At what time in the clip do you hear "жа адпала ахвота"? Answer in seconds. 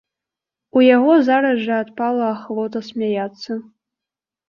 1.67-2.85